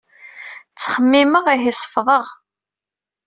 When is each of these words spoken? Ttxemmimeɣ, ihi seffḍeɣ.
Ttxemmimeɣ, 0.69 1.45
ihi 1.55 1.73
seffḍeɣ. 1.79 2.25